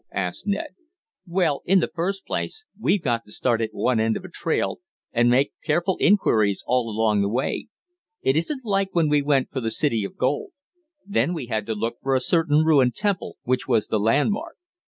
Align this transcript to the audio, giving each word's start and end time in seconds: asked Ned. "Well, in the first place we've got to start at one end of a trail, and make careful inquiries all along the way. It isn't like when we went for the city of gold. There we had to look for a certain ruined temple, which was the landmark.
asked 0.15 0.47
Ned. 0.47 0.69
"Well, 1.27 1.61
in 1.63 1.79
the 1.79 1.91
first 1.93 2.25
place 2.25 2.65
we've 2.79 3.03
got 3.03 3.23
to 3.25 3.31
start 3.31 3.61
at 3.61 3.69
one 3.71 3.99
end 3.99 4.17
of 4.17 4.25
a 4.25 4.29
trail, 4.29 4.79
and 5.13 5.29
make 5.29 5.51
careful 5.63 5.95
inquiries 5.99 6.63
all 6.65 6.89
along 6.89 7.21
the 7.21 7.29
way. 7.29 7.67
It 8.23 8.35
isn't 8.35 8.65
like 8.65 8.95
when 8.95 9.09
we 9.09 9.21
went 9.21 9.51
for 9.51 9.61
the 9.61 9.69
city 9.69 10.03
of 10.03 10.17
gold. 10.17 10.53
There 11.05 11.31
we 11.31 11.45
had 11.53 11.67
to 11.67 11.75
look 11.75 11.97
for 12.01 12.15
a 12.15 12.19
certain 12.19 12.63
ruined 12.65 12.95
temple, 12.95 13.37
which 13.43 13.67
was 13.67 13.89
the 13.89 13.99
landmark. 13.99 14.55